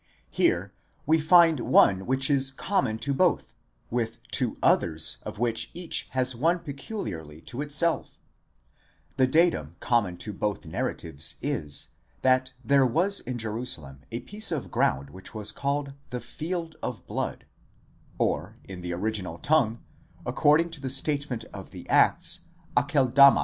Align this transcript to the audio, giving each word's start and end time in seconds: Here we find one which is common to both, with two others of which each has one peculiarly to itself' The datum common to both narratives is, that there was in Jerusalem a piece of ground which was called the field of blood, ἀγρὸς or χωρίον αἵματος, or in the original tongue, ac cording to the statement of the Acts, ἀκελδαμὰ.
Here 0.31 0.73
we 1.05 1.19
find 1.19 1.59
one 1.59 2.07
which 2.07 2.27
is 2.27 2.49
common 2.49 2.97
to 2.97 3.13
both, 3.13 3.53
with 3.91 4.19
two 4.31 4.57
others 4.63 5.17
of 5.21 5.37
which 5.37 5.69
each 5.75 6.07
has 6.13 6.35
one 6.35 6.57
peculiarly 6.57 7.39
to 7.41 7.61
itself' 7.61 8.17
The 9.17 9.27
datum 9.27 9.75
common 9.79 10.17
to 10.17 10.33
both 10.33 10.65
narratives 10.65 11.35
is, 11.43 11.89
that 12.23 12.51
there 12.65 12.83
was 12.83 13.19
in 13.19 13.37
Jerusalem 13.37 14.01
a 14.11 14.21
piece 14.21 14.51
of 14.51 14.71
ground 14.71 15.11
which 15.11 15.35
was 15.35 15.51
called 15.51 15.93
the 16.09 16.19
field 16.19 16.77
of 16.81 17.05
blood, 17.05 17.45
ἀγρὸς 18.19 18.25
or 18.25 18.41
χωρίον 18.41 18.41
αἵματος, 18.41 18.57
or 18.57 18.57
in 18.67 18.81
the 18.81 18.93
original 18.93 19.37
tongue, 19.37 19.83
ac 20.25 20.33
cording 20.35 20.71
to 20.71 20.81
the 20.81 20.89
statement 20.89 21.45
of 21.53 21.69
the 21.69 21.87
Acts, 21.89 22.45
ἀκελδαμὰ. 22.75 23.39